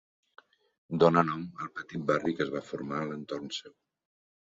Dóna 1.03 1.23
nom 1.27 1.43
al 1.65 1.69
petit 1.79 2.07
barri 2.11 2.33
que 2.39 2.43
es 2.45 2.49
va 2.55 2.63
formar 2.71 3.03
a 3.03 3.07
l'entorn 3.11 3.53
seu. 3.59 3.75